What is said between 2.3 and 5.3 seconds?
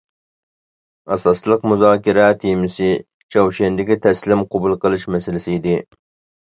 تېمىسى چاۋشيەندىكى تەسلىم قوبۇل قىلىش